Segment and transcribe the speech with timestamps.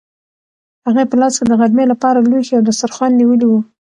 [0.87, 3.59] هغې په لاس کې د غرمې لپاره لوښي او دسترخوان نیولي وو.